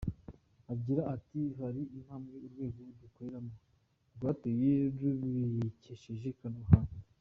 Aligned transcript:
Agira 0.73 1.01
ati 1.15 1.41
“Hari 1.59 1.81
intambwe 1.97 2.35
urwego 2.45 2.79
dukoreramo 3.01 3.51
rwateye 4.15 4.71
rubikesheje 4.97 6.25
ikoranabuhanga. 6.29 6.95